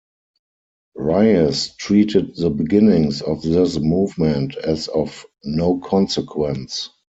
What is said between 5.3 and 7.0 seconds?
no consequence.